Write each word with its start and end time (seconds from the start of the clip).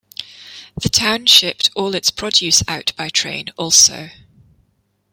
The 0.81 0.89
town 0.89 1.27
shipped 1.27 1.69
all 1.75 1.93
its 1.93 2.09
produce 2.09 2.63
out 2.67 2.91
by 2.97 3.09
train 3.09 3.49
also. 3.55 4.09